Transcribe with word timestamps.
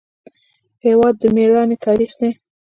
هېواد 0.85 1.15
د 1.21 1.23
میړانې 1.35 1.77
تاریخ 1.85 2.11
دی. 2.19 2.31